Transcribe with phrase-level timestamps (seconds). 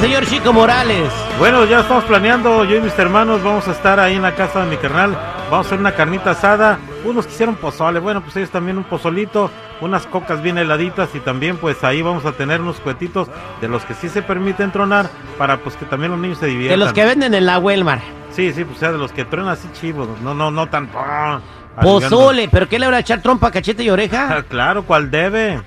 [0.00, 1.12] ¿Qué va a hacer usted, señor Chico Morales?
[1.38, 4.64] Bueno, ya estamos planeando, yo y mis hermanos vamos a estar ahí en la casa
[4.64, 5.12] de mi carnal,
[5.50, 9.50] vamos a hacer una carnita asada, unos quisieron pozole, bueno, pues ellos también un pozolito,
[9.80, 13.28] unas cocas bien heladitas y también pues ahí vamos a tener unos cuetitos
[13.60, 16.78] de los que sí se permiten tronar para pues que también los niños se diviertan.
[16.78, 18.00] De los que venden en la Welmar.
[18.30, 20.88] Sí, sí, pues sea de los que truenan así chivos, no, no, no tan...
[20.94, 21.40] ¡ah!
[21.80, 24.44] Pozole, ¿pero qué le habrá a echar trompa, cachete y oreja?
[24.48, 25.60] Claro, ¿cuál debe?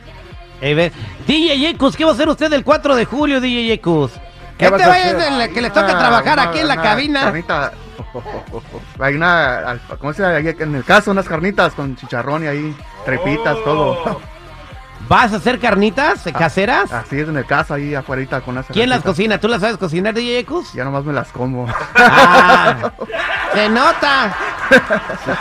[0.61, 4.11] DJ Yecus, ¿qué va a hacer usted el 4 de julio, DJ Yecus?
[4.57, 5.19] ¿Qué Este vas a vaya hacer?
[5.19, 7.21] es el que le toca Ah, trabajar una- aquí en la una cabina.
[7.21, 7.71] Carnita.
[8.99, 10.37] Hay una, ¿cómo se llama?
[10.37, 14.21] En el caso, unas carnitas con chicharrón y ahí, trepitas, todo.
[15.07, 16.91] ¿Vas a hacer carnitas eh, caseras?
[16.93, 19.39] Así es en el caso, ahí afuera con unas ¿Quién las cocina?
[19.39, 20.73] ¿Tú las sabes cocinar, DJ Yecus?
[20.73, 21.65] Ya nomás me las como.
[21.95, 22.91] Ah,
[23.53, 24.35] se nota.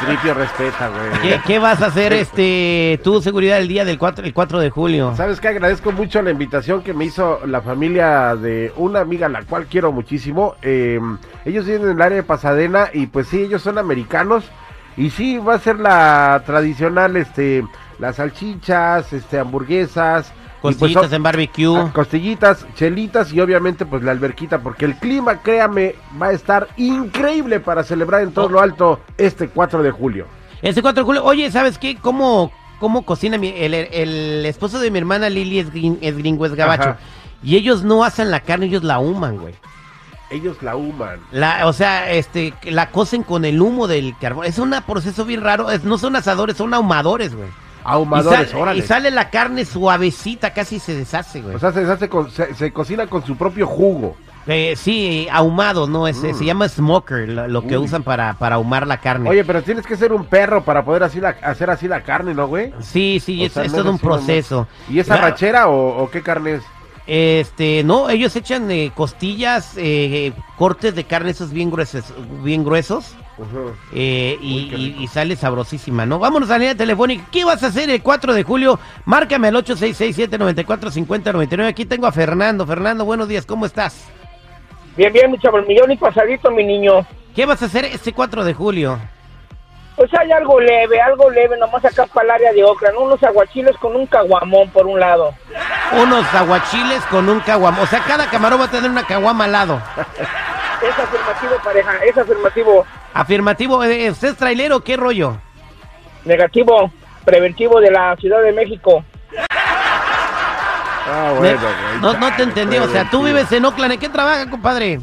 [0.06, 1.22] Tripio respeta, güey.
[1.22, 4.70] ¿Qué, qué vas a hacer este tu seguridad el día del 4, el 4 de
[4.70, 5.14] julio?
[5.16, 5.48] ¿Sabes qué?
[5.48, 9.92] Agradezco mucho la invitación que me hizo la familia de una amiga, la cual quiero
[9.92, 10.56] muchísimo.
[10.62, 11.00] Eh,
[11.44, 14.44] ellos viven en el área de Pasadena y pues sí, ellos son americanos.
[14.96, 17.64] Y sí, va a ser la tradicional, este,
[17.98, 20.32] las salchichas, este, hamburguesas.
[20.62, 21.76] Pues, Costillitas o- en barbecue.
[21.78, 26.68] ah, Costillitas, chelitas y obviamente pues la alberquita, porque el clima, créame, va a estar
[26.76, 30.26] increíble para celebrar en todo lo alto este 4 de julio.
[30.62, 31.24] Este 4 de julio.
[31.24, 31.96] Oye, ¿sabes qué?
[31.96, 36.44] ¿Cómo, cómo cocina mi- el, el esposo de mi hermana Lili es, grin- es gringo,
[36.46, 36.90] es gabacho?
[36.90, 36.98] Ajá.
[37.42, 39.54] Y ellos no hacen la carne, ellos la human, güey.
[40.30, 41.18] Ellos la human.
[41.32, 44.44] La, o sea, este, la cocen con el humo del carbón.
[44.44, 45.70] Es un proceso bien raro.
[45.70, 47.48] es- no son asadores, son ahumadores, güey.
[47.80, 48.78] Y, Ahumadores, sal- órale.
[48.78, 51.56] y sale la carne suavecita, casi se deshace, güey.
[51.56, 54.16] O sea, se, deshace con- se- se cocina con su propio jugo.
[54.46, 56.08] Eh, sí, ahumado, ¿no?
[56.08, 56.34] Es, Mm.
[56.34, 57.84] Se llama smoker, lo, lo que Uy.
[57.84, 59.28] usan para, para ahumar la carne.
[59.28, 62.32] Oye, pero tienes que ser un perro para poder así la- hacer así la carne,
[62.34, 62.72] ¿no, güey?
[62.80, 64.66] sí, sí, es, sea, es no todo un proceso.
[64.88, 65.26] ¿Y es Claro.
[65.26, 66.62] arrachera o, o qué carne es?
[67.06, 72.04] Este, no, ellos echan eh, costillas, eh, cortes de carne esos bien gruesos,
[72.42, 73.14] bien gruesos,
[73.92, 76.18] eh, y, sale sabrosísima, ¿no?
[76.18, 77.26] Vámonos a la línea telefónica.
[77.30, 78.80] ¿Qué vas a hacer el 4 de julio?
[79.04, 81.66] Márcame al 866-794-5099.
[81.66, 82.66] Aquí tengo a Fernando.
[82.66, 84.08] Fernando, buenos días, ¿cómo estás?
[84.96, 87.06] Bien, bien, mi chavo, el millón y pasadito, mi niño.
[87.34, 88.98] ¿Qué vas a hacer este 4 de julio?
[89.96, 93.00] Pues hay algo leve, algo leve, nomás acá para el área de ¿no?
[93.00, 95.34] Unos aguachiles con un caguamón por un lado.
[95.92, 97.82] Unos aguachiles con un caguama.
[97.82, 99.80] O sea, cada camarón va a tener una caguama al lado.
[100.82, 102.86] Es afirmativo, pareja, es afirmativo.
[103.12, 105.36] Afirmativo, eh, ¿usted es trailero o qué rollo?
[106.24, 106.90] Negativo,
[107.24, 109.04] preventivo de la Ciudad de México.
[111.12, 111.56] Ah, Ne-
[112.00, 115.00] no, no te entendí, o sea, tú vives en Oakland, ¿en qué trabaja, compadre?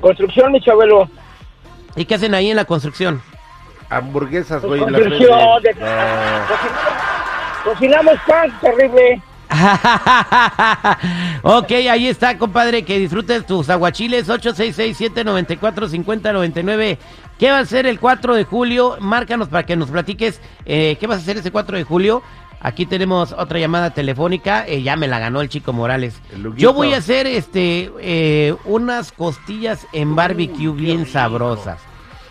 [0.00, 1.08] Construcción, mi chabelo.
[1.96, 3.20] ¿Y qué hacen ahí en la construcción?
[3.90, 4.92] Hamburguesas, Pues güey.
[4.92, 5.72] construcción, de...
[5.72, 5.88] venden.
[5.88, 6.46] No.
[6.54, 9.22] cocinamos, cocinamos pan, terrible.
[11.42, 16.98] ok, ahí está, compadre, que disfrutes tus aguachiles 866-794-5099.
[17.38, 18.96] ¿Qué va a ser el 4 de julio?
[19.00, 22.22] Márcanos para que nos platiques eh, qué vas a hacer ese 4 de julio.
[22.60, 26.20] Aquí tenemos otra llamada telefónica, eh, ya me la ganó el chico Morales.
[26.32, 26.56] El.
[26.56, 31.80] Yo voy a hacer este eh, unas costillas en barbecue bien sabrosas.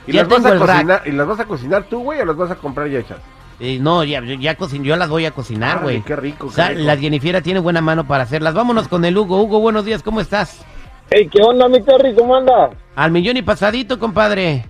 [0.05, 2.35] ¿Y, Ya las vas a cocinar, ¿Y las vas a cocinar tú, güey, o las
[2.35, 3.19] vas a comprar ya hechas?
[3.59, 6.01] Eh, no, ya, ya cocin- yo las voy a cocinar, Ay, güey.
[6.03, 6.85] qué rico, O sea, qué rico.
[6.85, 8.53] la Jennifer tiene buena mano para hacerlas.
[8.53, 9.41] Vámonos con el Hugo.
[9.41, 10.63] Hugo, buenos días, ¿cómo estás?
[11.09, 12.13] Hey, ¿qué onda, mi Terry?
[12.13, 12.72] ¿Cómo andas?
[12.96, 14.66] Al millón y pasadito, compadre.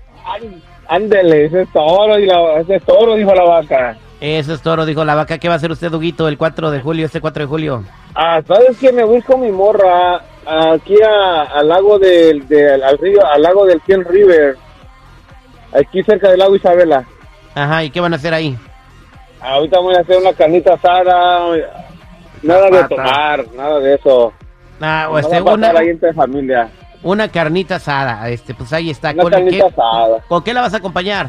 [0.87, 3.97] Ándele, ese es toro, y la, ese es toro, dijo la vaca.
[4.21, 5.37] Eso es toro, dijo la vaca.
[5.37, 7.83] ¿Qué va a hacer usted, Huguito, el 4 de julio, este 4 de julio?
[8.15, 12.97] Ah, ¿sabes que Me voy con mi morra aquí a- al lago del, de- al
[12.99, 14.55] río, al lago del Kien River.
[15.77, 17.05] Aquí cerca del lago Isabela.
[17.53, 18.57] Ajá, ¿y qué van a hacer ahí?
[19.41, 21.55] Ahorita voy a hacer una carnita asada.
[22.41, 24.33] Nada de tomar, nada de eso.
[24.81, 26.69] Ah, o Nada este, una, ahí entre familia.
[27.03, 28.29] una carnita asada.
[28.29, 29.11] Este, pues ahí está.
[29.11, 30.23] Una ¿Con, carnita qué, asada.
[30.27, 31.27] ¿Con qué la vas a acompañar?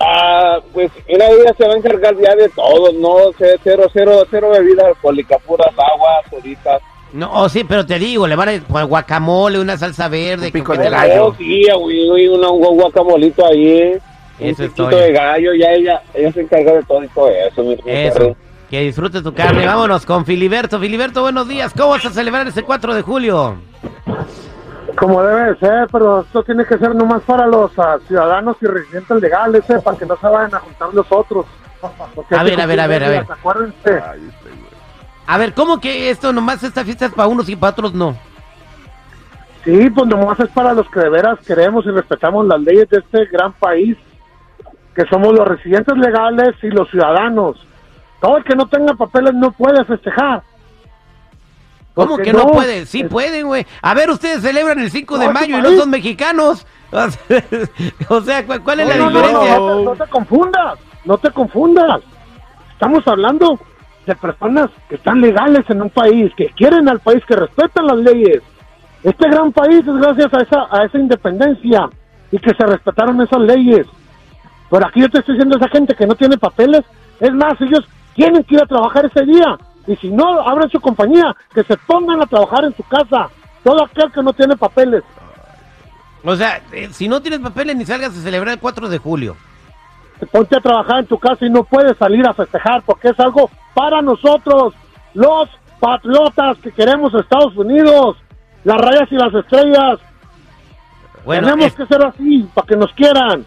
[0.00, 4.26] Ah, pues una ellas se va a encargar ya de todo, no Cero, cero, cero,
[4.28, 6.82] cero bebidas alcohólicas, puras aguas, solitas.
[7.12, 10.46] No, oh, sí, pero te digo, le van a pues, guacamole, una salsa verde.
[10.46, 11.26] Un pico de gallo.
[11.26, 12.40] Oh, sí, güey, un
[12.76, 13.98] guacamolito ahí.
[14.38, 14.88] Eso es todo.
[14.88, 17.62] de gallo, ya ella, ella se encarga de todo y todo eso.
[17.62, 18.36] Mi, Eso.
[18.70, 19.66] Que disfrutes tu carne.
[19.66, 20.80] Vámonos con Filiberto.
[20.80, 21.72] Filiberto, buenos días.
[21.76, 23.56] ¿Cómo vas a celebrar ese 4 de julio?
[24.96, 28.66] Como debe de ser, pero esto tiene que ser nomás para los ah, ciudadanos y
[28.66, 31.46] residentes legales, eh, para que no se vayan a juntar los otros.
[32.14, 33.26] Porque A ver, a ver, a ver, a ver.
[33.28, 34.02] Acuérdense.
[35.26, 38.16] A ver, ¿cómo que esto nomás esta fiesta es para unos y para otros no?
[39.64, 42.98] Sí, pues nomás es para los que de veras queremos y respetamos las leyes de
[42.98, 43.96] este gran país,
[44.94, 47.56] que somos los residentes legales y los ciudadanos.
[48.20, 50.42] Todo el que no tenga papeles no puede festejar.
[51.94, 52.52] ¿Cómo ¿Por qué que no, no?
[52.52, 52.86] pueden?
[52.86, 53.66] Sí Es- pueden, güey.
[53.82, 56.66] A ver, ustedes celebran el 5 de No, mayo y no son mexicanos.
[58.08, 59.56] O sea, ¿cuál, cuál es la No, diferencia?
[59.58, 62.00] no, te- no te confundas, no te confundas.
[62.72, 63.58] Estamos hablando
[64.06, 67.96] de personas que están legales en un país, que quieren al país, que respetan las
[67.98, 68.42] leyes.
[69.02, 71.88] Este gran país es gracias a esa, a esa independencia
[72.30, 73.86] y que se respetaron esas leyes.
[74.72, 76.80] Pero aquí yo te estoy diciendo a esa gente que no tiene papeles,
[77.20, 77.84] es más, ellos
[78.14, 79.58] tienen que ir a trabajar ese día.
[79.86, 83.28] Y si no abren su compañía, que se pongan a trabajar en su casa.
[83.62, 85.02] Todo aquel que no tiene papeles.
[86.24, 89.36] O sea, eh, si no tienes papeles ni salgas a celebrar el 4 de julio.
[90.30, 93.50] ponte a trabajar en tu casa y no puedes salir a festejar porque es algo
[93.74, 94.72] para nosotros,
[95.14, 95.48] los
[95.80, 98.16] patriotas que queremos Estados Unidos,
[98.64, 99.98] las rayas y las estrellas.
[101.26, 103.44] Bueno, Tenemos es- que ser así para que nos quieran.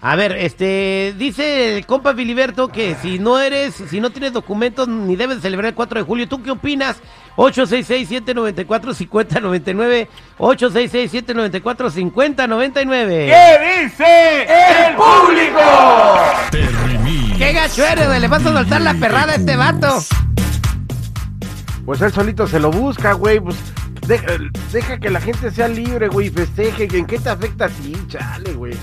[0.00, 4.86] A ver, este, dice el compa Filiberto que si no eres, si no tienes documentos
[4.86, 6.98] ni debes celebrar el 4 de julio, ¿tú qué opinas?
[7.36, 10.06] 866-794-5099,
[10.38, 13.08] 866-794-5099.
[13.08, 15.58] ¿Qué dice el público?
[17.36, 18.20] ¡Qué gacho eres, güey!
[18.20, 19.98] Le vas a soltar la perrada a este vato.
[21.84, 23.40] Pues él solito se lo busca, güey.
[23.40, 23.56] Pues
[24.06, 24.26] deja,
[24.72, 26.84] deja que la gente sea libre, güey, y festeje.
[26.96, 27.96] ¿En qué te afecta a ti?
[28.08, 28.74] Chale, güey.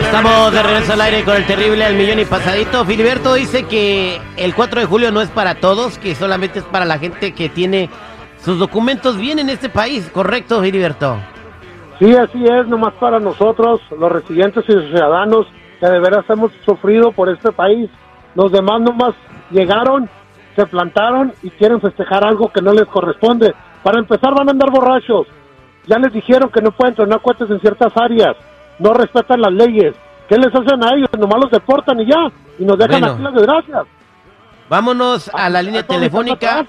[0.00, 2.84] Estamos de regreso al aire con el terrible al millón y pasadito.
[2.84, 6.84] Filiberto dice que el 4 de julio no es para todos, que solamente es para
[6.84, 7.90] la gente que tiene
[8.38, 10.10] sus documentos bien en este país.
[10.10, 11.18] ¿Correcto, Filiberto?
[11.98, 15.46] Sí, así es, nomás para nosotros, los residentes y los ciudadanos
[15.80, 17.90] que de veras hemos sufrido por este país.
[18.34, 19.14] Los demás nomás
[19.50, 20.08] llegaron,
[20.56, 23.54] se plantaron y quieren festejar algo que no les corresponde.
[23.82, 25.26] Para empezar van a andar borrachos.
[25.88, 28.36] Ya les dijeron que no pueden tronar cohetes en ciertas áreas.
[28.78, 29.94] No respetan las leyes.
[30.28, 31.08] ¿Qué les hacen a ellos?
[31.18, 32.28] Nomás los deportan y ya.
[32.58, 33.14] Y nos dejan Bueno.
[33.14, 33.86] aquí las desgracias.
[34.68, 36.66] Vámonos a la línea telefónica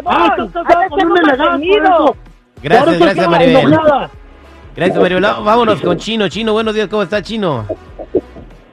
[0.01, 0.03] voy.
[0.05, 1.87] Ah, tú estás Antes con un hemos ilegal, por mantenido.
[1.89, 2.15] eso.
[2.61, 3.57] Gracias, Por eso gracias, Maribel.
[3.73, 4.09] enojada.
[4.75, 5.21] Gracias, Maribel.
[5.43, 6.29] Vámonos con Chino.
[6.29, 6.87] Chino, buenos días.
[6.87, 7.65] ¿Cómo está, Chino?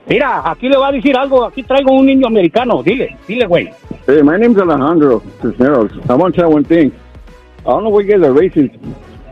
[0.09, 1.45] Mira, aquí le va a decir algo.
[1.47, 2.81] Aquí traigo un niño americano.
[2.83, 3.71] Dile, dile, güey.
[4.07, 5.91] Hey, my name's Alejandro Cisneros.
[6.09, 6.93] I want to tell one thing.
[7.67, 8.79] I don't know why you guys are racist.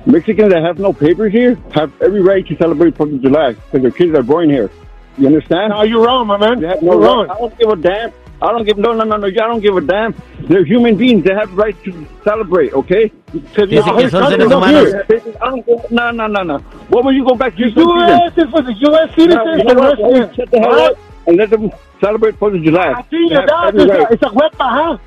[0.07, 3.83] Mexicans that have no papers here have every right to celebrate Fourth of July because
[3.83, 4.71] their kids are born here.
[5.17, 5.71] You understand?
[5.71, 6.61] No, you're wrong, my man.
[6.61, 7.31] They have You're no wrong.
[7.31, 8.13] I don't give a damn.
[8.43, 9.29] I don't give no no no no.
[9.29, 10.15] I don't give a damn.
[10.41, 11.25] They're human beings.
[11.25, 12.73] They have rights to celebrate.
[12.73, 13.13] Okay?
[13.33, 15.07] Because que son seres no, here.
[15.41, 16.59] I don't give, no no no no.
[16.89, 18.33] What will you go back to your The U.S.
[18.37, 19.11] is for the U.S.
[19.11, 19.99] No, citizens you know and what?
[19.99, 20.37] residents.
[20.37, 20.99] Shut the hell up
[21.29, 22.99] and let them celebrate Fourth of July.
[22.99, 24.11] A ti They le have das, every right.
[24.11, 24.99] it's a huepa, huh?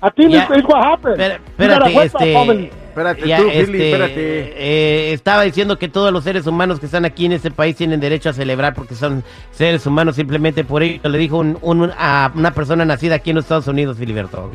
[0.00, 1.20] A ti it's what happened.
[1.20, 2.64] Espérate, family.
[2.64, 2.88] este...
[2.88, 4.54] Espérate ya, tú, Philly, este, espérate.
[4.56, 8.00] eh, estaba diciendo que todos los seres humanos que están aquí en este país tienen
[8.00, 11.00] derecho a celebrar porque son seres humanos simplemente por ello.
[11.08, 14.54] Le dijo un- un- a una persona nacida aquí en los Estados Unidos, Filiberto, ¿ok?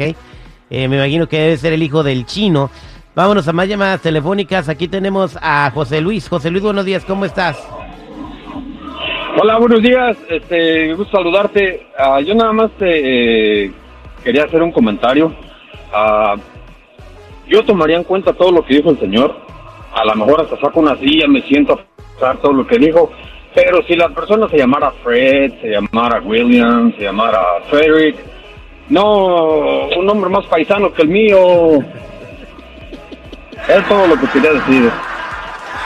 [0.70, 2.70] Eh, me imagino que debe ser el hijo del chino.
[3.16, 4.68] Vámonos a más llamadas telefónicas.
[4.70, 6.28] Aquí tenemos a José Luis.
[6.28, 7.58] José Luis, buenos días, ¿cómo estás?
[9.42, 10.18] Hola, buenos días.
[10.30, 11.88] Este, me gusta saludarte.
[11.98, 13.72] Ah, yo nada más te, eh,
[14.24, 15.34] quería hacer un comentario.
[15.94, 16.36] Ah,
[17.48, 19.36] yo tomaría en cuenta todo lo que dijo el señor.
[19.94, 21.80] A lo mejor hasta saco una silla, me siento a
[22.12, 23.12] pensar todo lo que dijo.
[23.54, 27.40] Pero si la persona se llamara Fred, se llamara William, se llamara
[27.70, 28.18] Frederick,
[28.90, 31.38] no, un nombre más paisano que el mío.
[33.68, 34.92] Es todo lo que quería decir.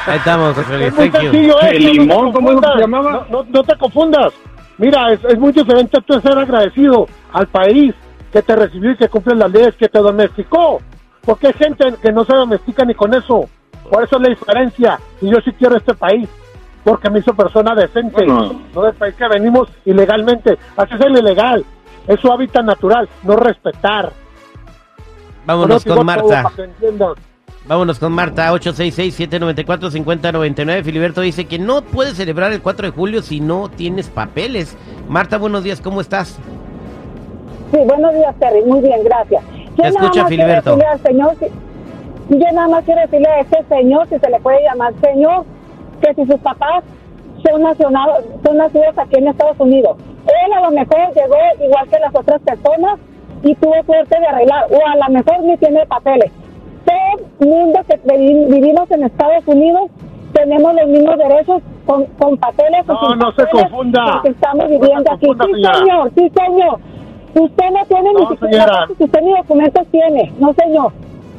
[0.08, 0.88] Ahí estamos, José Luis.
[0.88, 1.32] Es muy Thank you.
[1.32, 3.12] sencillo ¿El esto, limón, cómo se llamaba?
[3.30, 4.34] No, no- no te confundas.
[4.78, 7.94] Mira, es, es muy diferente tú ser agradecido al país
[8.38, 10.80] que te recibió y que cumple las leyes, que te domesticó.
[11.22, 13.50] Porque hay gente que no se domestica ni con eso.
[13.90, 15.00] Por eso es la diferencia.
[15.22, 16.30] Y yo sí quiero este país.
[16.84, 18.12] Porque me hizo persona decente.
[18.12, 18.62] Bueno.
[18.76, 20.56] No del país que venimos ilegalmente.
[20.76, 21.66] Así es el ilegal.
[22.08, 23.10] Es su hábitat natural.
[23.24, 24.12] No respetar.
[25.48, 26.52] Vámonos con Marta.
[27.68, 30.84] Vámonos con Marta, 866-794-5099.
[30.84, 34.78] Filiberto dice que no puedes celebrar el 4 de julio si no tienes papeles.
[35.10, 36.40] Marta, buenos días, ¿cómo estás?
[37.72, 38.64] Sí, buenos días, Terry.
[38.64, 39.44] Muy bien, gracias.
[39.76, 40.70] Yo Te escucha, más quiero Filiberto.
[40.76, 44.40] decirle al señor, si- yo nada más quiero decirle a este señor, si se le
[44.40, 45.46] puede llamar señor,
[46.02, 46.84] que si sus papás
[47.48, 52.00] son, nacionados, son nacidos aquí en Estados Unidos, él a lo mejor llegó igual que
[52.00, 53.00] las otras personas
[53.44, 56.32] y tuvo suerte de arreglar, o a lo mejor ni tiene papeles.
[56.86, 59.90] Todo el mundo que vi- vivimos en Estados Unidos
[60.34, 64.06] tenemos los mismos derechos con, con papeles o No, sin no se confunda.
[64.14, 65.26] porque estamos No se viviendo aquí.
[65.26, 65.78] Sí, señora.
[65.80, 66.80] señor, sí, señor.
[67.40, 70.34] Usted no tiene No, ni siquiera usted ni documentos tiene.
[70.40, 70.92] No, señor.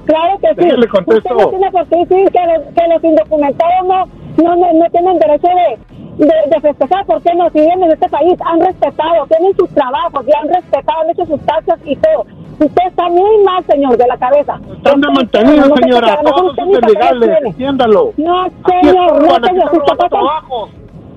[0.06, 0.54] Claro que sí.
[0.56, 1.34] Déjele contesto.
[1.34, 4.06] Usted no tiene por qué decir que los, que los indocumentados no,
[4.42, 7.04] no, no, no tienen derecho de, de, de festejar.
[7.06, 7.50] ¿Por qué no?
[7.50, 11.26] Si viven en este país, han respetado, tienen sus trabajos, ya han respetado, han hecho
[11.26, 12.24] sus taxas y todo.
[12.60, 14.58] Usted está muy mal, señor, de la cabeza.
[14.76, 16.06] Están de Usted- mantenido, no señora.
[16.22, 17.38] mejor Todos usted son ilegales.
[17.44, 18.12] Entiéndalo.
[18.16, 19.70] No, señor, no, señor.
[19.70, 19.82] Sus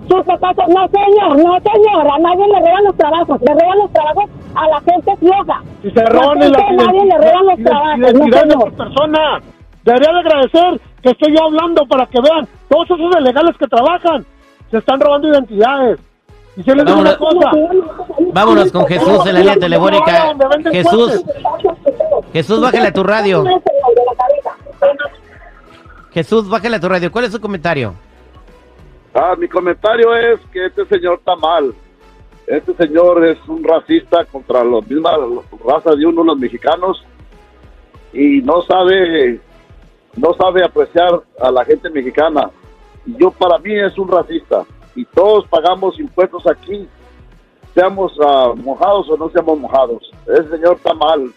[0.10, 3.77] sus papás son- no señor, no señor, a nadie le roban los trabajos, le roban
[3.79, 5.62] los trabajos a la gente floja.
[5.81, 8.74] Si se roban La la gente, nadie le roban los trabajos, no señor.
[8.74, 9.43] personas.
[9.84, 14.25] Debería de agradecer que estoy yo hablando para que vean todos esos ilegales que trabajan.
[14.70, 16.00] Se están robando identidades.
[16.55, 17.43] Y si les digo una Vámonos.
[17.43, 17.51] cosa.
[18.34, 20.36] Vámonos con Jesús en la línea telefónica.
[20.72, 21.24] Jesús,
[22.34, 23.43] Jesús, bájale a tu radio.
[26.13, 27.12] Jesús, bájale a tu radio.
[27.12, 27.93] ¿Cuál es su comentario?
[29.13, 31.74] Ah, mi comentario es que este señor está mal.
[32.48, 35.12] Este señor es un racista contra la misma
[35.65, 37.06] raza de uno, los mexicanos,
[38.13, 39.39] y no sabe,
[40.15, 42.50] no sabe apreciar a la gente mexicana.
[43.06, 44.65] Y yo para mí es un racista.
[44.96, 46.88] Y todos pagamos impuestos aquí,
[47.74, 50.12] seamos ah, mojados o no seamos mojados.
[50.27, 51.32] Ese señor está mal.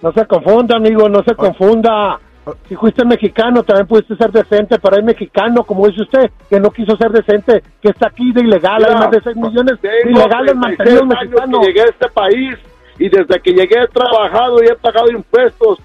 [0.00, 2.20] No se confunda, amigo, no se confunda.
[2.68, 6.70] Si fuiste mexicano, también pudiste ser decente, pero hay mexicano, como dice usted, que no
[6.70, 8.84] quiso ser decente, que está aquí de ilegal.
[8.84, 11.60] hay Mira, más de 6 millones de ilegales 36 mantenidos mexicanos.
[11.60, 12.58] que llegué a este país
[12.98, 15.78] y desde que llegué he trabajado y he pagado impuestos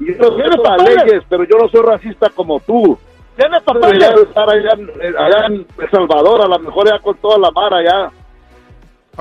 [0.00, 1.04] y yo ¿Tiene respeto las papeles?
[1.04, 2.98] leyes, pero yo no soy racista como tú.
[3.36, 4.28] ¿Tiene Debería papeles?
[4.28, 7.72] estar allá, en- allá en El Salvador, a lo mejor ya con toda la mar
[7.72, 8.10] allá.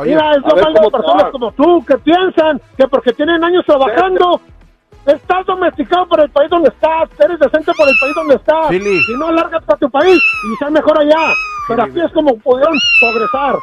[0.04, 4.40] Mira, es lo malo de personas como tú que piensan que porque tienen años trabajando,
[5.14, 8.70] estás domesticado por el país donde estás, eres decente por el país donde estás.
[8.70, 11.34] Si no, lárgate a tu país y sea mejor allá.
[11.68, 13.56] Pero aquí es como pudieron progresar.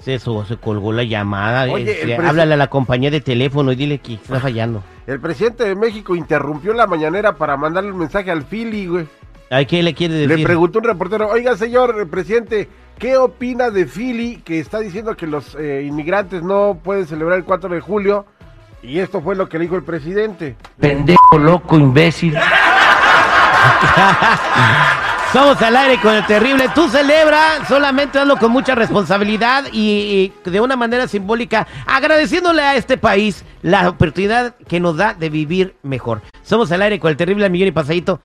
[0.00, 1.70] Se, eso, se colgó la llamada.
[1.70, 4.82] Oye, el háblale a la compañía de teléfono y dile que está fallando.
[5.06, 9.06] El presidente de México interrumpió la mañanera para mandarle un mensaje al Philly, güey.
[9.50, 10.38] Ay, ¿qué le quiere decir?
[10.38, 15.26] Le preguntó un reportero, oiga señor presidente, ¿qué opina de Philly que está diciendo que
[15.26, 18.26] los eh, inmigrantes no pueden celebrar el 4 de julio?
[18.82, 20.56] Y esto fue lo que le dijo el presidente.
[20.78, 22.36] Pendejo, loco, imbécil.
[25.32, 26.68] Somos al aire con el terrible.
[26.74, 32.76] Tú celebra, solamente hazlo con mucha responsabilidad y, y de una manera simbólica, agradeciéndole a
[32.76, 36.22] este país la oportunidad que nos da de vivir mejor.
[36.42, 38.14] Somos al aire con el terrible al millón y pasadito.